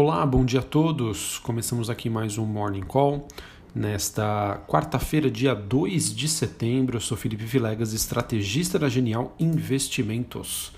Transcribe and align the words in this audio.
Olá, 0.00 0.24
bom 0.24 0.44
dia 0.44 0.60
a 0.60 0.62
todos. 0.62 1.40
Começamos 1.40 1.90
aqui 1.90 2.08
mais 2.08 2.38
um 2.38 2.44
Morning 2.44 2.84
Call. 2.84 3.26
Nesta 3.74 4.62
quarta-feira, 4.68 5.28
dia 5.28 5.56
2 5.56 6.14
de 6.14 6.28
setembro, 6.28 6.98
eu 6.98 7.00
sou 7.00 7.16
Felipe 7.16 7.44
Vilegas, 7.44 7.92
estrategista 7.92 8.78
da 8.78 8.88
Genial 8.88 9.34
Investimentos. 9.40 10.70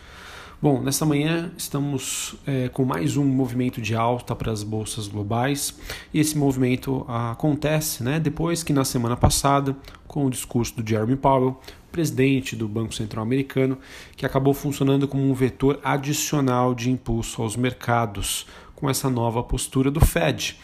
Bom, 0.62 0.80
nesta 0.80 1.04
manhã 1.04 1.53
estamos 1.54 2.35
é, 2.46 2.71
com 2.71 2.83
mais 2.83 3.19
um 3.19 3.25
movimento 3.27 3.79
de 3.80 3.95
alta 3.95 4.35
para 4.35 4.51
as 4.53 4.62
bolsas 4.62 5.06
globais 5.06 5.78
e 6.14 6.21
esse 6.21 6.37
movimento 6.37 7.04
acontece 7.06 8.02
né, 8.02 8.18
depois 8.18 8.62
que 8.62 8.72
na 8.72 8.84
semana 8.87 9.18
passada, 9.18 9.76
com 10.06 10.24
o 10.24 10.30
discurso 10.30 10.76
do 10.76 10.88
Jeremy 10.88 11.16
Powell, 11.16 11.60
presidente 11.90 12.54
do 12.54 12.68
Banco 12.68 12.94
Central 12.94 13.22
Americano, 13.22 13.78
que 14.16 14.24
acabou 14.24 14.54
funcionando 14.54 15.08
como 15.08 15.22
um 15.22 15.34
vetor 15.34 15.78
adicional 15.82 16.74
de 16.74 16.91
impulso 16.91 17.42
aos 17.42 17.56
mercados 17.56 18.46
com 18.80 18.88
essa 18.88 19.10
nova 19.10 19.42
postura 19.42 19.91
do 19.91 20.01
Fed. 20.01 20.59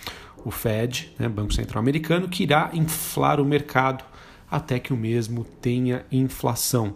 O 0.45 0.51
Fed, 0.51 1.13
né, 1.19 1.29
Banco 1.29 1.53
Central 1.53 1.81
Americano, 1.81 2.29
que 2.29 2.45
irá 2.45 2.71
inflar 2.73 3.41
o 3.41 3.45
mercado 3.45 4.03
até 4.51 4.79
que 4.79 4.93
o 4.93 4.97
mesmo 4.97 5.45
tenha 5.45 6.07
inflação. 6.11 6.95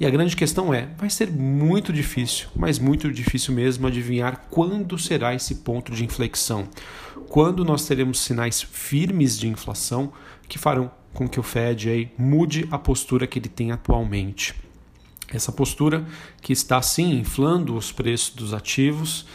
E 0.00 0.04
a 0.04 0.10
grande 0.10 0.34
questão 0.34 0.74
é: 0.74 0.88
vai 0.98 1.08
ser 1.08 1.30
muito 1.30 1.92
difícil, 1.92 2.48
mas 2.56 2.78
muito 2.78 3.10
difícil 3.12 3.54
mesmo, 3.54 3.86
adivinhar 3.86 4.46
quando 4.50 4.98
será 4.98 5.34
esse 5.34 5.56
ponto 5.56 5.92
de 5.92 6.04
inflexão. 6.04 6.68
Quando 7.28 7.64
nós 7.64 7.86
teremos 7.86 8.20
sinais 8.20 8.62
firmes 8.62 9.38
de 9.38 9.48
inflação 9.48 10.12
que 10.48 10.58
farão 10.58 10.90
com 11.12 11.28
que 11.28 11.40
o 11.40 11.42
Fed 11.42 11.88
aí 11.88 12.12
mude 12.18 12.68
a 12.70 12.78
postura 12.78 13.26
que 13.26 13.38
ele 13.38 13.48
tem 13.48 13.72
atualmente. 13.72 14.54
Essa 15.32 15.50
postura 15.50 16.06
que 16.40 16.52
está 16.52 16.80
sim 16.80 17.18
inflando 17.18 17.74
os 17.76 17.90
preços 17.90 18.34
dos 18.34 18.54
ativos, 18.54 19.26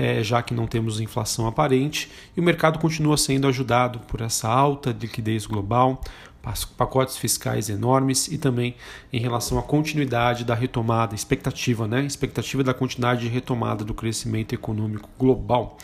é, 0.00 0.22
já 0.22 0.40
que 0.42 0.54
não 0.54 0.66
temos 0.66 0.98
inflação 0.98 1.46
aparente, 1.46 2.10
e 2.34 2.40
o 2.40 2.42
mercado 2.42 2.78
continua 2.78 3.18
sendo 3.18 3.46
ajudado 3.46 3.98
por 3.98 4.22
essa 4.22 4.48
alta 4.48 4.96
liquidez 4.98 5.44
global, 5.44 6.00
pacotes 6.78 7.18
fiscais 7.18 7.68
enormes 7.68 8.26
e 8.28 8.38
também 8.38 8.74
em 9.12 9.20
relação 9.20 9.58
à 9.58 9.62
continuidade 9.62 10.42
da 10.42 10.54
retomada, 10.54 11.14
expectativa, 11.14 11.86
né? 11.86 12.02
Expectativa 12.02 12.64
da 12.64 12.72
continuidade 12.72 13.20
de 13.20 13.28
retomada 13.28 13.84
do 13.84 13.92
crescimento 13.92 14.54
econômico 14.54 15.06
global. 15.18 15.76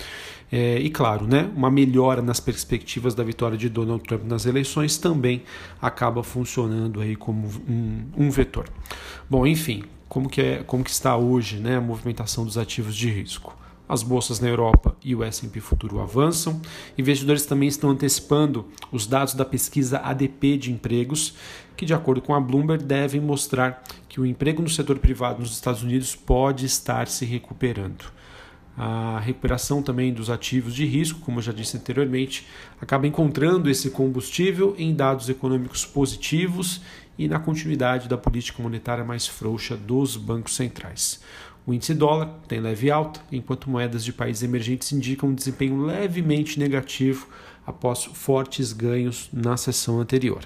É, 0.50 0.78
e 0.78 0.88
claro, 0.88 1.26
né, 1.26 1.50
uma 1.54 1.70
melhora 1.70 2.22
nas 2.22 2.40
perspectivas 2.40 3.14
da 3.14 3.22
vitória 3.22 3.58
de 3.58 3.68
Donald 3.68 4.02
Trump 4.02 4.22
nas 4.24 4.46
eleições 4.46 4.96
também 4.96 5.42
acaba 5.82 6.22
funcionando 6.22 7.02
aí 7.02 7.16
como 7.16 7.48
um, 7.68 8.06
um 8.16 8.30
vetor. 8.30 8.66
Bom, 9.28 9.46
enfim, 9.46 9.84
como 10.08 10.26
que, 10.26 10.40
é, 10.40 10.62
como 10.62 10.82
que 10.82 10.90
está 10.90 11.18
hoje 11.18 11.58
né, 11.58 11.76
a 11.76 11.80
movimentação 11.82 12.46
dos 12.46 12.56
ativos 12.56 12.96
de 12.96 13.10
risco? 13.10 13.65
As 13.88 14.02
bolsas 14.02 14.40
na 14.40 14.48
Europa 14.48 14.96
e 15.02 15.14
o 15.14 15.22
S&P 15.22 15.60
futuro 15.60 16.00
avançam. 16.00 16.60
Investidores 16.98 17.46
também 17.46 17.68
estão 17.68 17.90
antecipando 17.90 18.66
os 18.90 19.06
dados 19.06 19.34
da 19.34 19.44
pesquisa 19.44 19.98
ADP 19.98 20.56
de 20.56 20.72
empregos, 20.72 21.34
que 21.76 21.86
de 21.86 21.94
acordo 21.94 22.20
com 22.20 22.34
a 22.34 22.40
Bloomberg 22.40 22.82
devem 22.82 23.20
mostrar 23.20 23.82
que 24.08 24.20
o 24.20 24.26
emprego 24.26 24.62
no 24.62 24.68
setor 24.68 24.98
privado 24.98 25.40
nos 25.40 25.52
Estados 25.52 25.82
Unidos 25.82 26.16
pode 26.16 26.66
estar 26.66 27.06
se 27.06 27.24
recuperando. 27.24 28.16
A 28.76 29.20
recuperação 29.20 29.82
também 29.82 30.12
dos 30.12 30.28
ativos 30.28 30.74
de 30.74 30.84
risco, 30.84 31.20
como 31.20 31.38
eu 31.38 31.42
já 31.42 31.52
disse 31.52 31.78
anteriormente, 31.78 32.46
acaba 32.78 33.06
encontrando 33.06 33.70
esse 33.70 33.88
combustível 33.90 34.74
em 34.76 34.94
dados 34.94 35.30
econômicos 35.30 35.86
positivos 35.86 36.82
e 37.18 37.26
na 37.26 37.38
continuidade 37.38 38.06
da 38.06 38.18
política 38.18 38.62
monetária 38.62 39.02
mais 39.02 39.26
frouxa 39.26 39.76
dos 39.76 40.16
bancos 40.16 40.54
centrais. 40.54 41.22
O 41.66 41.74
índice 41.74 41.94
dólar 41.94 42.28
tem 42.46 42.60
leve 42.60 42.92
alta, 42.92 43.20
enquanto 43.32 43.68
moedas 43.68 44.04
de 44.04 44.12
países 44.12 44.44
emergentes 44.44 44.92
indicam 44.92 45.30
um 45.30 45.34
desempenho 45.34 45.84
levemente 45.84 46.60
negativo 46.60 47.26
após 47.66 48.04
fortes 48.04 48.72
ganhos 48.72 49.28
na 49.32 49.56
sessão 49.56 49.98
anterior. 49.98 50.44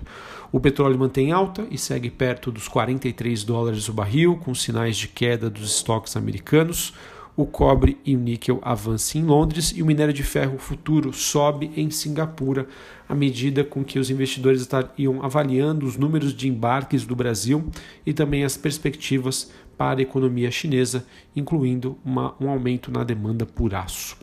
O 0.50 0.58
petróleo 0.58 0.98
mantém 0.98 1.30
alta 1.30 1.66
e 1.70 1.76
segue 1.76 2.10
perto 2.10 2.50
dos 2.50 2.68
43 2.68 3.44
dólares 3.44 3.86
o 3.86 3.92
barril, 3.92 4.38
com 4.38 4.54
sinais 4.54 4.96
de 4.96 5.08
queda 5.08 5.50
dos 5.50 5.76
estoques 5.76 6.16
americanos. 6.16 6.94
O 7.36 7.44
cobre 7.46 7.98
e 8.04 8.16
o 8.16 8.18
níquel 8.18 8.58
avançam 8.62 9.20
em 9.20 9.24
Londres 9.24 9.72
e 9.76 9.82
o 9.82 9.86
minério 9.86 10.12
de 10.14 10.22
ferro 10.22 10.58
futuro 10.58 11.12
sobe 11.12 11.70
em 11.76 11.90
Singapura, 11.90 12.66
à 13.06 13.14
medida 13.14 13.62
com 13.62 13.84
que 13.84 13.98
os 13.98 14.10
investidores 14.10 14.62
estariam 14.62 15.22
avaliando 15.22 15.86
os 15.86 15.96
números 15.96 16.34
de 16.34 16.48
embarques 16.48 17.04
do 17.04 17.14
Brasil 17.14 17.70
e 18.04 18.12
também 18.12 18.42
as 18.42 18.56
perspectivas 18.56 19.50
para 19.80 20.00
a 20.00 20.02
economia 20.02 20.50
chinesa, 20.50 21.06
incluindo 21.34 21.96
uma, 22.04 22.34
um 22.38 22.50
aumento 22.50 22.92
na 22.92 23.02
demanda 23.02 23.46
por 23.46 23.74
aço. 23.74 24.14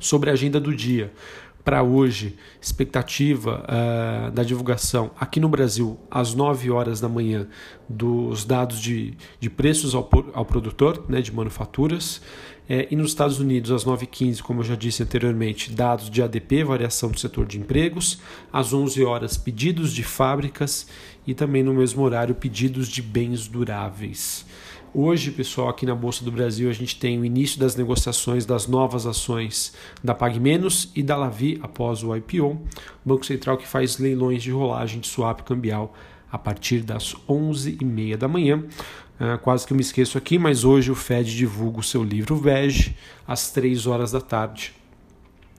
Sobre 0.00 0.28
a 0.28 0.32
agenda 0.32 0.58
do 0.58 0.74
dia, 0.74 1.12
para 1.64 1.82
hoje, 1.82 2.36
expectativa 2.60 3.64
uh, 3.64 4.30
da 4.32 4.42
divulgação 4.42 5.12
aqui 5.18 5.38
no 5.38 5.48
Brasil, 5.48 5.98
às 6.10 6.34
9 6.34 6.70
horas 6.70 7.00
da 7.00 7.08
manhã, 7.08 7.46
dos 7.88 8.44
dados 8.44 8.80
de, 8.80 9.14
de 9.38 9.48
preços 9.48 9.94
ao, 9.94 10.08
ao 10.32 10.44
produtor, 10.44 11.04
né, 11.08 11.20
de 11.20 11.32
manufaturas. 11.32 12.20
É, 12.68 12.88
e 12.90 12.96
nos 12.96 13.10
Estados 13.10 13.38
Unidos, 13.38 13.70
às 13.70 13.84
9h15, 13.84 14.40
como 14.40 14.60
eu 14.60 14.64
já 14.64 14.74
disse 14.74 15.02
anteriormente, 15.02 15.70
dados 15.72 16.08
de 16.08 16.22
ADP, 16.22 16.64
variação 16.64 17.10
do 17.10 17.18
setor 17.18 17.44
de 17.44 17.58
empregos. 17.58 18.20
Às 18.52 18.72
11 18.72 19.04
horas, 19.04 19.36
pedidos 19.36 19.92
de 19.92 20.02
fábricas. 20.02 20.86
E 21.26 21.34
também 21.34 21.62
no 21.62 21.74
mesmo 21.74 22.02
horário, 22.02 22.34
pedidos 22.34 22.88
de 22.88 23.02
bens 23.02 23.46
duráveis. 23.46 24.46
Hoje, 24.94 25.30
pessoal, 25.30 25.70
aqui 25.70 25.86
na 25.86 25.94
Bolsa 25.94 26.22
do 26.22 26.30
Brasil, 26.30 26.68
a 26.68 26.72
gente 26.74 26.98
tem 26.98 27.18
o 27.18 27.24
início 27.24 27.58
das 27.58 27.74
negociações 27.74 28.44
das 28.44 28.66
novas 28.66 29.06
ações 29.06 29.72
da 30.04 30.14
PagMenos 30.14 30.92
e 30.94 31.02
da 31.02 31.16
Lavi 31.16 31.58
após 31.62 32.04
o 32.04 32.14
IPO. 32.14 32.60
Banco 33.02 33.24
Central 33.24 33.56
que 33.56 33.66
faz 33.66 33.96
leilões 33.96 34.42
de 34.42 34.50
rolagem 34.50 35.00
de 35.00 35.08
swap 35.08 35.40
cambial 35.44 35.94
a 36.30 36.36
partir 36.36 36.80
das 36.80 37.16
11h30 37.26 38.16
da 38.18 38.28
manhã. 38.28 38.62
Uh, 39.18 39.38
quase 39.40 39.66
que 39.66 39.72
eu 39.72 39.76
me 39.78 39.82
esqueço 39.82 40.18
aqui, 40.18 40.38
mas 40.38 40.62
hoje 40.62 40.90
o 40.90 40.94
Fed 40.94 41.34
divulga 41.34 41.80
o 41.80 41.82
seu 41.82 42.04
livro 42.04 42.36
VEG 42.36 42.94
às 43.26 43.50
3 43.50 43.86
horas 43.86 44.12
da 44.12 44.20
tarde 44.20 44.74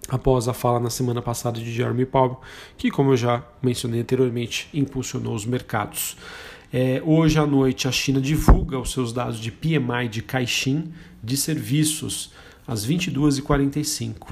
após 0.10 0.48
a 0.48 0.54
fala 0.54 0.80
na 0.80 0.90
semana 0.90 1.22
passada 1.22 1.60
de 1.60 1.72
Jeremy 1.72 2.06
Powell, 2.06 2.40
que, 2.78 2.92
como 2.92 3.14
eu 3.14 3.18
já 3.18 3.44
mencionei 3.62 4.02
anteriormente, 4.02 4.70
impulsionou 4.74 5.34
os 5.34 5.46
mercados. 5.46 6.18
É, 6.76 7.00
hoje 7.06 7.38
à 7.38 7.46
noite, 7.46 7.88
a 7.88 7.92
China 7.92 8.20
divulga 8.20 8.80
os 8.80 8.92
seus 8.92 9.14
dados 9.14 9.40
de 9.40 9.52
PMI 9.52 10.10
de 10.10 10.24
Caixin 10.24 10.92
de 11.24 11.38
serviços 11.38 12.32
às 12.68 12.84
22h45. 12.84 14.30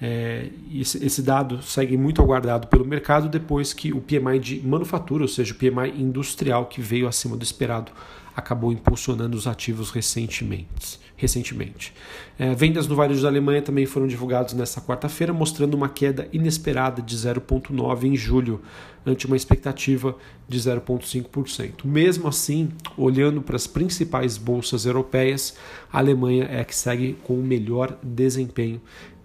É, 0.00 0.48
esse, 0.72 1.04
esse, 1.04 1.20
dado 1.20 1.60
segue 1.62 1.94
muito 1.98 2.22
aguardado 2.22 2.68
pelo 2.68 2.86
mercado 2.86 3.28
depois 3.28 3.74
que 3.74 3.92
o 3.92 4.00
PMI 4.00 4.38
de 4.38 4.66
manufatura, 4.66 5.24
ou 5.24 5.28
seja, 5.28 5.52
o 5.52 5.56
PMI 5.56 6.00
industrial 6.00 6.66
que 6.66 6.80
veio 6.80 7.06
acima 7.06 7.36
do 7.36 7.42
esperado, 7.42 7.92
acabou 8.34 8.72
impulsionando 8.72 9.36
os 9.36 9.46
ativos 9.46 9.90
recentemente. 9.90 11.00
recentemente. 11.16 11.92
É, 12.38 12.54
vendas 12.54 12.88
no 12.88 12.96
varejo 12.96 13.22
da 13.22 13.28
Alemanha 13.28 13.62
também 13.62 13.86
foram 13.86 14.06
divulgadas 14.06 14.52
nesta 14.52 14.80
quarta-feira, 14.80 15.32
mostrando 15.32 15.74
uma 15.74 15.88
queda 15.88 16.28
inesperada 16.32 17.00
de 17.00 17.16
0,9% 17.16 18.04
em 18.04 18.16
julho, 18.16 18.60
ante 19.06 19.26
uma 19.26 19.36
expectativa 19.36 20.16
de 20.48 20.58
0,5%. 20.58 21.84
Mesmo 21.84 22.26
assim, 22.26 22.70
olhando 22.96 23.40
para 23.40 23.56
as 23.56 23.66
principais 23.66 24.36
bolsas 24.36 24.86
europeias, 24.86 25.56
a 25.92 25.98
Alemanha 25.98 26.44
é 26.44 26.60
a 26.60 26.64
que 26.64 26.74
segue 26.74 27.16
com 27.22 27.34
o 27.34 27.42
melhor 27.42 27.96
desempenho 28.02 28.80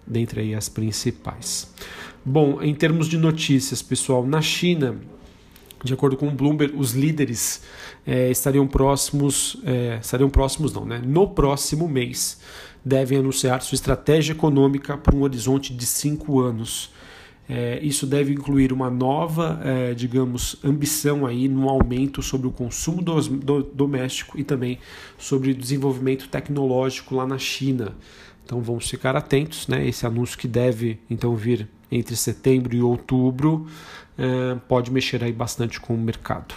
dentre 0.06 0.54
as 0.54 0.68
principais. 0.68 1.72
Bom, 2.24 2.60
em 2.60 2.74
termos 2.74 3.08
de 3.08 3.16
notícias, 3.16 3.80
pessoal, 3.80 4.26
na 4.26 4.42
China, 4.42 4.96
de 5.82 5.94
acordo 5.94 6.16
com 6.16 6.28
o 6.28 6.30
Bloomberg, 6.30 6.74
os 6.76 6.92
líderes 6.92 7.62
é, 8.06 8.30
estariam 8.30 8.66
próximos, 8.66 9.56
é, 9.64 9.98
estariam 10.00 10.28
próximos 10.28 10.72
não, 10.72 10.84
né? 10.84 11.00
No 11.04 11.28
próximo 11.28 11.88
mês 11.88 12.40
devem 12.84 13.18
anunciar 13.18 13.62
sua 13.62 13.74
estratégia 13.74 14.32
econômica 14.32 14.96
para 14.96 15.14
um 15.14 15.22
horizonte 15.22 15.74
de 15.74 15.86
cinco 15.86 16.40
anos. 16.40 16.90
É, 17.48 17.80
isso 17.82 18.06
deve 18.06 18.32
incluir 18.32 18.72
uma 18.72 18.88
nova, 18.88 19.60
é, 19.64 19.92
digamos, 19.92 20.56
ambição 20.62 21.26
aí 21.26 21.48
no 21.48 21.68
aumento 21.68 22.22
sobre 22.22 22.46
o 22.46 22.50
consumo 22.52 23.02
do, 23.02 23.20
do, 23.20 23.62
doméstico 23.62 24.38
e 24.38 24.44
também 24.44 24.78
sobre 25.18 25.50
o 25.50 25.54
desenvolvimento 25.54 26.28
tecnológico 26.28 27.16
lá 27.16 27.26
na 27.26 27.38
China. 27.38 27.96
Então 28.50 28.60
vamos 28.60 28.90
ficar 28.90 29.14
atentos, 29.14 29.68
né? 29.68 29.86
Esse 29.86 30.04
anúncio 30.04 30.36
que 30.36 30.48
deve 30.48 30.98
então 31.08 31.36
vir 31.36 31.68
entre 31.88 32.16
setembro 32.16 32.74
e 32.74 32.82
outubro 32.82 33.68
é, 34.18 34.56
pode 34.66 34.90
mexer 34.90 35.22
aí 35.22 35.32
bastante 35.32 35.80
com 35.80 35.94
o 35.94 35.96
mercado. 35.96 36.56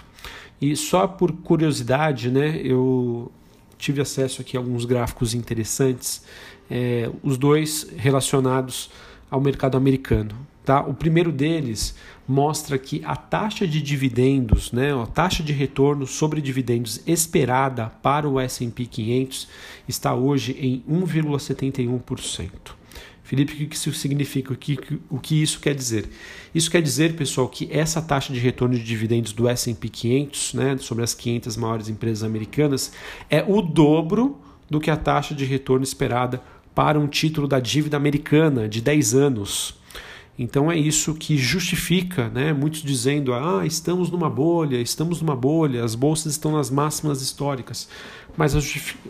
E 0.59 0.75
só 0.75 1.07
por 1.07 1.31
curiosidade, 1.31 2.31
né? 2.31 2.59
Eu 2.63 3.31
tive 3.77 4.01
acesso 4.01 4.41
aqui 4.41 4.57
a 4.57 4.59
alguns 4.59 4.85
gráficos 4.85 5.35
interessantes, 5.35 6.23
é, 6.67 7.11
os 7.21 7.37
dois 7.37 7.87
relacionados 7.95 8.89
ao 9.33 9.41
mercado 9.41 9.75
americano. 9.75 10.35
Tá? 10.63 10.81
O 10.81 10.93
primeiro 10.93 11.31
deles 11.31 11.95
mostra 12.27 12.77
que 12.77 13.01
a 13.03 13.15
taxa 13.15 13.67
de 13.67 13.81
dividendos, 13.81 14.71
né, 14.71 14.93
a 14.93 15.07
taxa 15.07 15.41
de 15.41 15.51
retorno 15.51 16.05
sobre 16.05 16.39
dividendos 16.39 17.01
esperada 17.07 17.87
para 18.01 18.29
o 18.29 18.39
S&P 18.39 18.85
500 18.85 19.47
está 19.87 20.13
hoje 20.13 20.55
em 20.59 20.83
1,71%. 20.87 22.49
Felipe, 23.23 23.53
o 23.53 23.67
que 23.67 23.75
isso 23.75 23.91
significa? 23.93 24.53
O 24.53 24.55
que, 24.55 24.77
o 25.09 25.17
que 25.17 25.41
isso 25.41 25.59
quer 25.59 25.73
dizer? 25.73 26.07
Isso 26.53 26.69
quer 26.69 26.81
dizer, 26.81 27.15
pessoal, 27.15 27.49
que 27.49 27.67
essa 27.71 28.01
taxa 28.01 28.31
de 28.31 28.39
retorno 28.39 28.75
de 28.75 28.83
dividendos 28.83 29.33
do 29.33 29.49
S&P 29.49 29.89
500, 29.89 30.53
né, 30.53 30.77
sobre 30.77 31.03
as 31.03 31.15
500 31.15 31.57
maiores 31.57 31.89
empresas 31.89 32.23
americanas, 32.23 32.93
é 33.29 33.43
o 33.43 33.61
dobro 33.61 34.37
do 34.69 34.79
que 34.79 34.91
a 34.91 34.95
taxa 34.95 35.33
de 35.33 35.43
retorno 35.43 35.83
esperada 35.83 36.41
para 36.73 36.99
um 36.99 37.07
título 37.07 37.47
da 37.47 37.59
dívida 37.59 37.97
americana 37.97 38.67
de 38.67 38.81
10 38.81 39.13
anos. 39.13 39.75
Então 40.37 40.71
é 40.71 40.77
isso 40.77 41.13
que 41.13 41.37
justifica, 41.37 42.29
né? 42.29 42.53
muitos 42.53 42.81
dizendo, 42.81 43.33
ah, 43.33 43.65
estamos 43.65 44.09
numa 44.09 44.29
bolha, 44.29 44.77
estamos 44.77 45.21
numa 45.21 45.35
bolha, 45.35 45.83
as 45.83 45.93
bolsas 45.93 46.31
estão 46.31 46.53
nas 46.53 46.71
máximas 46.71 47.21
históricas. 47.21 47.87
Mas 48.35 48.55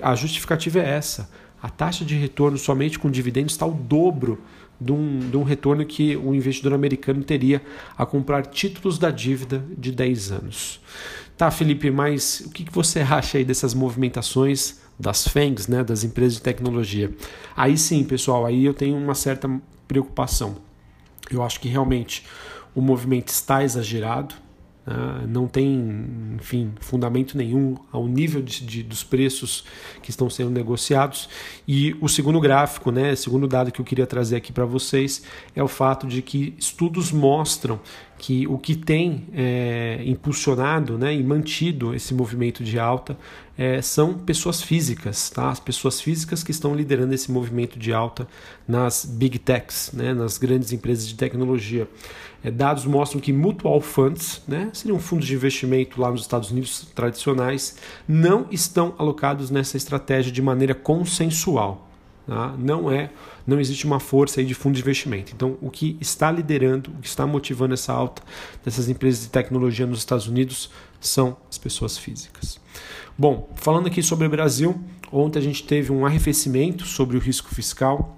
a 0.01 0.15
justificativa 0.15 0.79
é 0.79 0.89
essa. 0.89 1.29
A 1.61 1.69
taxa 1.69 2.03
de 2.03 2.13
retorno 2.15 2.57
somente 2.57 2.99
com 2.99 3.09
dividendos 3.09 3.53
está 3.53 3.65
o 3.65 3.71
dobro 3.71 4.41
de 4.79 4.91
um, 4.91 5.19
de 5.29 5.37
um 5.37 5.43
retorno 5.43 5.85
que 5.85 6.17
o 6.17 6.35
investidor 6.35 6.73
americano 6.73 7.23
teria 7.23 7.61
a 7.97 8.05
comprar 8.05 8.45
títulos 8.45 8.97
da 8.97 9.09
dívida 9.09 9.63
de 9.77 9.93
10 9.93 10.31
anos. 10.33 10.81
Tá, 11.37 11.49
Felipe, 11.49 11.89
mas 11.89 12.41
o 12.45 12.49
que 12.49 12.65
você 12.71 12.99
acha 13.01 13.37
aí 13.37 13.45
dessas 13.45 13.73
movimentações 13.73 14.81
das 14.99 15.27
FANGs, 15.27 15.67
né, 15.67 15.83
das 15.83 16.03
empresas 16.03 16.35
de 16.35 16.41
tecnologia? 16.41 17.11
Aí 17.55 17.77
sim, 17.77 18.03
pessoal, 18.03 18.45
aí 18.45 18.65
eu 18.65 18.73
tenho 18.73 18.95
uma 18.95 19.15
certa 19.15 19.49
preocupação. 19.87 20.57
Eu 21.31 21.41
acho 21.41 21.59
que 21.59 21.67
realmente 21.67 22.23
o 22.75 22.81
movimento 22.81 23.29
está 23.29 23.63
exagerado, 23.63 24.35
né? 24.85 25.25
não 25.27 25.47
tem, 25.47 26.35
enfim, 26.35 26.73
fundamento 26.79 27.37
nenhum 27.37 27.75
ao 27.91 28.07
nível 28.07 28.41
de, 28.41 28.65
de, 28.65 28.83
dos 28.83 29.03
preços 29.03 29.63
que 30.01 30.09
estão 30.09 30.29
sendo 30.29 30.49
negociados. 30.49 31.29
E 31.67 31.95
o 32.01 32.09
segundo 32.09 32.39
gráfico, 32.39 32.91
né, 32.91 33.15
segundo 33.15 33.47
dado 33.47 33.71
que 33.71 33.79
eu 33.79 33.85
queria 33.85 34.05
trazer 34.05 34.35
aqui 34.35 34.51
para 34.51 34.65
vocês, 34.65 35.23
é 35.55 35.63
o 35.63 35.67
fato 35.67 36.05
de 36.07 36.21
que 36.21 36.53
estudos 36.57 37.11
mostram 37.11 37.79
que 38.17 38.47
o 38.47 38.57
que 38.57 38.75
tem 38.75 39.27
é, 39.33 40.01
impulsionado 40.05 40.97
né, 40.97 41.13
e 41.13 41.23
mantido 41.23 41.93
esse 41.93 42.13
movimento 42.13 42.63
de 42.63 42.79
alta 42.79 43.17
é, 43.57 43.81
são 43.81 44.13
pessoas 44.13 44.61
físicas, 44.61 45.29
tá? 45.29 45.49
as 45.49 45.59
pessoas 45.59 46.01
físicas 46.01 46.43
que 46.43 46.51
estão 46.51 46.73
liderando 46.73 47.13
esse 47.13 47.31
movimento 47.31 47.77
de 47.77 47.93
alta 47.93 48.27
nas 48.67 49.05
big 49.05 49.37
techs, 49.39 49.91
né, 49.93 50.13
nas 50.13 50.37
grandes 50.37 50.71
empresas 50.71 51.07
de 51.07 51.15
tecnologia. 51.15 51.87
É, 52.43 52.49
dados 52.49 52.85
mostram 52.85 53.21
que 53.21 53.31
mutual 53.31 53.79
funds, 53.79 54.41
né, 54.47 54.69
seriam 54.73 54.99
fundos 54.99 55.27
de 55.27 55.33
investimento 55.33 55.99
lá 55.99 56.09
nos 56.09 56.21
Estados 56.21 56.51
Unidos 56.51 56.87
tradicionais, 56.95 57.77
não 58.07 58.47
estão 58.51 58.93
alocados 58.97 59.49
nessa 59.49 59.77
estratégia 59.77 60.31
de 60.31 60.41
maneira 60.41 60.73
consensual. 60.73 61.92
Tá? 62.25 62.55
Não 62.57 62.89
é, 62.89 63.09
não 63.45 63.59
existe 63.59 63.85
uma 63.85 63.99
força 63.99 64.39
aí 64.39 64.45
de 64.45 64.53
fundo 64.53 64.75
de 64.75 64.81
investimento. 64.81 65.33
Então, 65.35 65.57
o 65.61 65.69
que 65.69 65.97
está 65.99 66.31
liderando, 66.31 66.91
o 66.91 67.01
que 67.01 67.07
está 67.07 67.27
motivando 67.27 67.73
essa 67.73 67.91
alta 67.91 68.21
dessas 68.63 68.87
empresas 68.87 69.23
de 69.23 69.29
tecnologia 69.29 69.85
nos 69.85 69.99
Estados 69.99 70.27
Unidos 70.27 70.69
são 71.01 71.35
as 71.49 71.57
pessoas 71.57 71.97
físicas. 71.97 72.59
Bom, 73.17 73.49
falando 73.55 73.87
aqui 73.87 74.01
sobre 74.01 74.25
o 74.25 74.29
Brasil, 74.29 74.81
ontem 75.11 75.39
a 75.39 75.41
gente 75.41 75.63
teve 75.63 75.91
um 75.91 76.05
arrefecimento 76.05 76.85
sobre 76.85 77.17
o 77.17 77.19
risco 77.19 77.53
fiscal, 77.53 78.17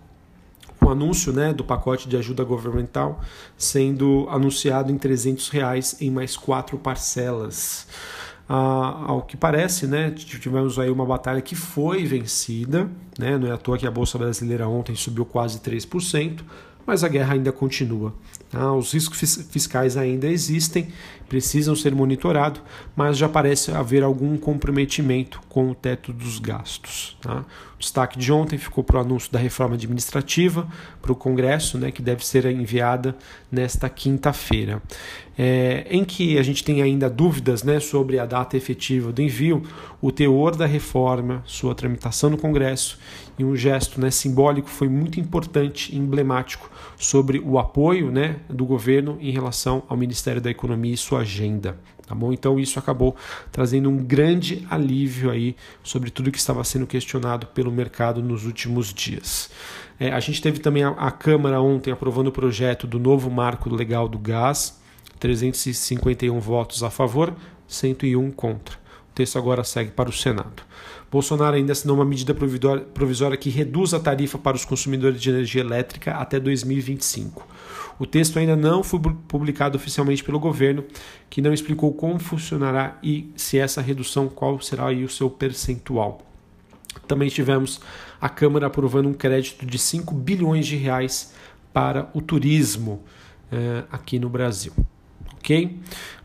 com 0.80 0.86
o 0.86 0.92
anúncio 0.92 1.34
né, 1.34 1.52
do 1.52 1.64
pacote 1.64 2.08
de 2.08 2.16
ajuda 2.16 2.44
governamental 2.44 3.22
sendo 3.58 4.28
anunciado 4.30 4.92
em 4.92 4.98
300 4.98 5.50
reais 5.50 5.98
em 6.00 6.12
mais 6.12 6.38
quatro 6.38 6.78
parcelas. 6.78 7.88
Ah, 8.48 9.06
ao 9.08 9.24
que 9.24 9.36
parece, 9.36 9.88
né, 9.88 10.12
tivemos 10.12 10.78
aí 10.78 10.90
uma 10.90 11.06
batalha 11.06 11.42
que 11.42 11.56
foi 11.56 12.06
vencida, 12.06 12.88
né, 13.18 13.40
não 13.40 13.48
é 13.48 13.52
à 13.52 13.58
toa 13.58 13.76
que 13.76 13.88
a 13.88 13.92
Bolsa 13.92 14.20
Brasileira 14.20 14.68
ontem 14.68 14.96
subiu 14.96 15.26
quase 15.26 15.60
3%, 15.60 16.42
mas 16.86 17.04
a 17.04 17.08
guerra 17.08 17.34
ainda 17.34 17.52
continua. 17.52 18.14
Tá? 18.52 18.72
Os 18.72 18.94
riscos 18.94 19.48
fiscais 19.50 19.98
ainda 19.98 20.28
existem, 20.28 20.90
precisam 21.28 21.76
ser 21.76 21.94
monitorados, 21.94 22.62
mas 22.96 23.18
já 23.18 23.28
parece 23.28 23.72
haver 23.72 24.04
algum 24.04 24.38
comprometimento 24.38 25.42
com 25.50 25.70
o 25.70 25.76
teto 25.76 26.14
dos 26.14 26.40
gastos. 26.40 27.18
Tá? 27.22 27.44
O 27.76 27.80
destaque 27.80 28.18
de 28.18 28.32
ontem 28.32 28.58
ficou 28.58 28.84
para 28.84 28.98
o 28.98 29.02
anúncio 29.02 29.32
da 29.32 29.40
reforma 29.40 29.76
administrativa 29.76 30.68
para 31.02 31.12
o 31.12 31.16
Congresso, 31.16 31.78
né, 31.78 31.92
que 31.92 32.02
deve 32.02 32.26
ser 32.26 32.46
enviada 32.46 33.16
nesta 33.52 33.90
quinta-feira. 33.90 34.82
É, 35.38 35.86
em 35.90 36.06
que 36.06 36.38
a 36.38 36.44
gente 36.44 36.64
tem 36.64 36.82
ainda 36.82 37.10
dúvidas 37.10 37.62
né, 37.62 37.82
sobre 37.82 38.18
a 38.18 38.26
data 38.26 38.56
efetiva 38.56 39.12
do 39.12 39.22
envio, 39.22 39.64
o 40.02 40.10
teor 40.10 40.56
da 40.56 40.66
reforma, 40.66 41.44
sua 41.46 41.76
tramitação 41.76 42.30
no 42.30 42.38
Congresso 42.38 42.98
e 43.38 43.44
um 43.44 43.56
gesto 43.56 44.00
né, 44.00 44.10
simbólico 44.10 44.70
foi 44.70 44.88
muito 44.88 45.20
importante 45.20 45.94
e 45.94 45.98
emblemático 45.98 46.70
sobre 46.98 47.40
o 47.40 47.60
apoio 47.60 48.10
né, 48.10 48.38
do 48.50 48.66
governo 48.66 49.18
em 49.20 49.32
relação 49.32 49.84
ao 49.90 49.98
Ministério 49.98 50.42
da 50.42 50.50
Economia 50.50 50.94
e 50.94 50.98
sua 50.98 51.15
agenda. 51.22 51.78
Tá 52.08 52.14
bom? 52.14 52.32
Então 52.32 52.60
isso 52.60 52.78
acabou 52.78 53.16
trazendo 53.52 53.90
um 53.90 53.98
grande 53.98 54.66
alívio 54.70 55.32
aí 55.32 55.56
sobre 55.84 56.12
tudo 56.12 56.32
que 56.32 56.38
estava 56.38 56.64
sendo 56.64 56.86
questionado 56.86 57.48
pelo 57.48 57.72
mercado 57.72 58.22
nos 58.22 58.46
últimos 58.46 58.94
dias. 58.94 59.50
É, 60.00 60.12
a 60.12 60.20
gente 60.20 60.42
teve 60.42 60.60
também 60.60 60.84
a, 60.84 60.90
a 60.90 61.10
Câmara 61.10 61.60
ontem 61.60 61.92
aprovando 61.92 62.28
o 62.28 62.32
projeto 62.32 62.86
do 62.86 63.00
novo 63.00 63.32
marco 63.32 63.74
legal 63.74 64.08
do 64.08 64.20
gás, 64.20 64.80
351 65.20 66.40
votos 66.40 66.84
a 66.84 66.92
favor, 66.92 67.34
101 67.68 68.32
contra. 68.32 68.85
Texto 69.16 69.40
agora 69.40 69.64
segue 69.64 69.92
para 69.92 70.10
o 70.10 70.14
Senado. 70.14 70.62
Bolsonaro 71.10 71.56
ainda 71.56 71.72
assinou 71.72 71.96
uma 71.96 72.04
medida 72.04 72.36
provisória 72.36 73.38
que 73.38 73.50
reduz 73.50 73.94
a 73.94 74.00
tarifa 74.00 74.38
para 74.38 74.58
os 74.58 74.66
consumidores 74.66 75.22
de 75.22 75.30
energia 75.30 75.62
elétrica 75.62 76.16
até 76.16 76.38
2025. 76.38 77.48
O 77.98 78.06
texto 78.06 78.38
ainda 78.38 78.58
não 78.58 78.84
foi 78.84 79.00
publicado 79.00 79.78
oficialmente 79.78 80.22
pelo 80.22 80.38
governo, 80.38 80.84
que 81.30 81.42
não 81.42 81.54
explicou 81.54 81.94
como 81.94 82.20
funcionará 82.20 83.00
e 83.02 83.32
se 83.38 83.58
essa 83.58 83.82
redução, 83.82 84.28
qual 84.28 84.60
será 84.60 84.88
aí 84.88 85.06
o 85.06 85.10
seu 85.10 85.30
percentual. 85.30 86.22
Também 87.08 87.30
tivemos 87.30 87.80
a 88.20 88.28
Câmara 88.28 88.68
aprovando 88.68 89.08
um 89.08 89.14
crédito 89.14 89.66
de 89.66 89.80
5 89.80 90.14
bilhões 90.14 90.68
de 90.68 90.76
reais 90.76 91.34
para 91.72 92.10
o 92.14 92.22
turismo 92.22 93.02
eh, 93.50 93.86
aqui 93.90 94.20
no 94.20 94.28
Brasil. 94.28 94.74
Ok? 95.46 95.78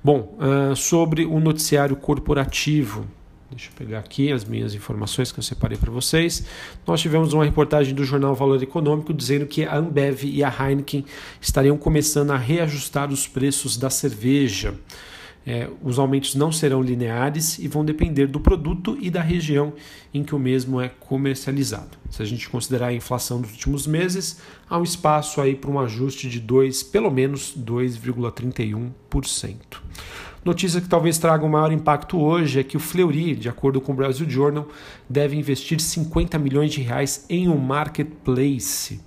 Bom, 0.03 0.39
uh, 0.41 0.75
sobre 0.75 1.27
o 1.27 1.39
noticiário 1.39 1.95
corporativo, 1.95 3.07
Deixa 3.51 3.69
eu 3.69 3.73
pegar 3.77 3.99
aqui 3.99 4.31
as 4.31 4.45
minhas 4.45 4.77
informações 4.77 5.33
que 5.33 5.41
eu 5.41 5.43
separei 5.43 5.77
para 5.77 5.91
vocês. 5.91 6.47
Nós 6.87 7.01
tivemos 7.01 7.33
uma 7.33 7.45
reportagem 7.45 7.93
do 7.93 8.05
jornal 8.05 8.33
Valor 8.33 8.63
Econômico 8.63 9.13
dizendo 9.13 9.45
que 9.45 9.65
a 9.65 9.77
Ambev 9.77 10.23
e 10.23 10.45
a 10.45 10.49
Heineken 10.49 11.05
estariam 11.41 11.77
começando 11.77 12.31
a 12.31 12.37
reajustar 12.37 13.11
os 13.11 13.27
preços 13.27 13.77
da 13.77 13.91
cerveja. 13.91 14.73
É, 15.47 15.69
os 15.83 15.99
aumentos 15.99 16.35
não 16.35 16.53
serão 16.53 16.83
lineares 16.83 17.59
e 17.59 17.67
vão 17.67 17.83
depender 17.85 18.27
do 18.27 18.39
produto 18.39 18.99
e 19.01 19.11
da 19.11 19.23
região 19.23 19.73
em 20.13 20.23
que 20.23 20.35
o 20.35 20.39
mesmo 20.39 20.81
é 20.81 20.89
comercializado. 20.89 21.97
Se 22.11 22.23
a 22.23 22.27
gente 22.27 22.49
considerar 22.49 22.89
a 22.89 22.93
inflação 22.93 23.41
dos 23.41 23.53
últimos 23.53 23.87
meses, 23.87 24.41
há 24.69 24.79
um 24.79 24.83
espaço 24.83 25.41
aí 25.41 25.55
para 25.55 25.71
um 25.71 25.81
ajuste 25.81 26.29
de 26.29 26.41
2, 26.41 26.83
pelo 26.85 27.11
menos 27.11 27.57
2,31%. 27.57 29.55
Notícia 30.43 30.81
que 30.81 30.89
talvez 30.89 31.19
traga 31.19 31.45
um 31.45 31.51
maior 31.51 31.71
impacto 31.71 32.19
hoje 32.19 32.61
é 32.61 32.65
que 32.65 32.77
o 32.77 32.81
Fleury, 32.81 33.37
de 33.37 33.49
acordo 33.49 33.79
com 33.79 33.93
o 33.93 33.95
Brasil 33.95 34.29
Journal, 34.29 34.67
deve 35.07 35.37
investir 35.37 35.79
50 35.79 36.39
milhões 36.39 36.73
de 36.73 36.81
reais 36.81 37.27
em 37.29 37.47
um 37.47 37.59
marketplace. 37.59 39.01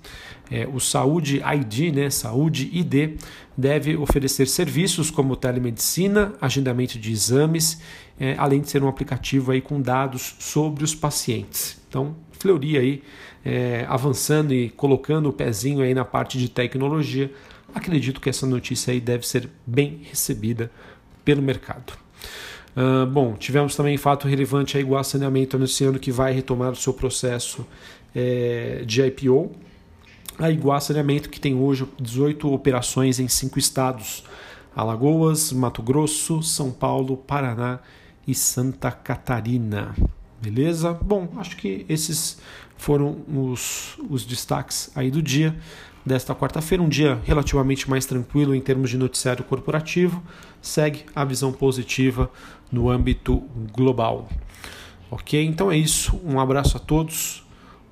É, 0.48 0.68
o 0.72 0.78
Saúde 0.78 1.42
ID, 1.42 1.92
né, 1.92 2.08
Saúde 2.08 2.70
ID, 2.72 3.18
deve 3.56 3.96
oferecer 3.96 4.46
serviços 4.46 5.10
como 5.10 5.34
telemedicina, 5.34 6.34
agendamento 6.40 7.00
de 7.00 7.10
exames, 7.10 7.80
é, 8.20 8.36
além 8.38 8.60
de 8.60 8.70
ser 8.70 8.84
um 8.84 8.88
aplicativo 8.88 9.50
aí 9.50 9.60
com 9.60 9.80
dados 9.80 10.36
sobre 10.38 10.84
os 10.84 10.94
pacientes. 10.94 11.80
Então, 11.88 12.14
Fleury 12.30 12.78
aí 12.78 13.02
é, 13.44 13.84
avançando 13.88 14.54
e 14.54 14.70
colocando 14.70 15.30
o 15.30 15.32
pezinho 15.32 15.82
aí 15.82 15.94
na 15.94 16.04
parte 16.04 16.38
de 16.38 16.48
tecnologia. 16.48 17.32
Acredito 17.74 18.20
que 18.20 18.30
essa 18.30 18.46
notícia 18.46 18.92
aí 18.92 19.00
deve 19.00 19.26
ser 19.26 19.48
bem 19.66 20.00
recebida 20.04 20.70
pelo 21.24 21.42
mercado. 21.42 21.92
Uh, 22.76 23.06
bom, 23.06 23.34
tivemos 23.34 23.76
também 23.76 23.96
fato 23.96 24.26
relevante 24.26 24.76
a 24.76 24.80
Iguá 24.80 25.04
Saneamento 25.04 25.56
anunciando 25.56 25.98
que 25.98 26.10
vai 26.10 26.32
retomar 26.32 26.72
o 26.72 26.76
seu 26.76 26.92
processo 26.92 27.64
é, 28.14 28.82
de 28.84 29.00
IPO. 29.02 29.52
A 30.38 30.50
Iguá 30.50 30.80
Saneamento, 30.80 31.30
que 31.30 31.38
tem 31.38 31.54
hoje 31.54 31.86
18 32.00 32.52
operações 32.52 33.20
em 33.20 33.28
cinco 33.28 33.58
estados: 33.58 34.24
Alagoas, 34.74 35.52
Mato 35.52 35.82
Grosso, 35.82 36.42
São 36.42 36.72
Paulo, 36.72 37.16
Paraná 37.16 37.78
e 38.26 38.34
Santa 38.34 38.90
Catarina. 38.90 39.94
Beleza? 40.44 40.92
Bom, 40.92 41.32
acho 41.38 41.56
que 41.56 41.86
esses 41.88 42.38
foram 42.76 43.22
os, 43.26 43.96
os 44.10 44.26
destaques 44.26 44.90
aí 44.94 45.10
do 45.10 45.22
dia 45.22 45.56
desta 46.04 46.34
quarta-feira, 46.34 46.82
um 46.82 46.88
dia 46.88 47.18
relativamente 47.24 47.88
mais 47.88 48.04
tranquilo 48.04 48.54
em 48.54 48.60
termos 48.60 48.90
de 48.90 48.98
noticiário 48.98 49.42
corporativo. 49.42 50.22
Segue 50.60 51.06
a 51.14 51.24
visão 51.24 51.50
positiva 51.50 52.30
no 52.70 52.90
âmbito 52.90 53.42
global. 53.72 54.28
Ok? 55.10 55.42
Então 55.42 55.72
é 55.72 55.78
isso. 55.78 56.20
Um 56.22 56.38
abraço 56.38 56.76
a 56.76 56.80
todos, 56.80 57.42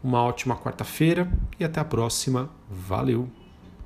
uma 0.05 0.23
ótima 0.23 0.55
quarta-feira 0.55 1.27
e 1.59 1.65
até 1.65 1.81
a 1.81 1.85
próxima. 1.85 2.51
Valeu! 2.69 3.42